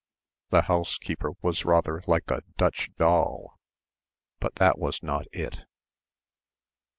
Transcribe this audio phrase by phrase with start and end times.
[0.49, 3.59] the housekeeper was rather like a Dutch doll...
[4.39, 5.57] but that was not it.